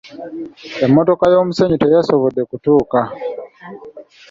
[0.85, 3.01] Emmotoka y'omusenyu teyasobodde kutuuka.